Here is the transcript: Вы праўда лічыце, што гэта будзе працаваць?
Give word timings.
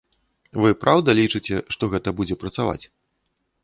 Вы 0.63 0.71
праўда 0.85 1.15
лічыце, 1.21 1.61
што 1.77 1.93
гэта 1.95 2.09
будзе 2.23 2.43
працаваць? 2.47 2.83